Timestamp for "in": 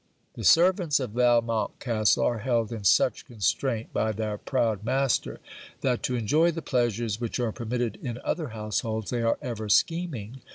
2.71-2.83, 8.01-8.17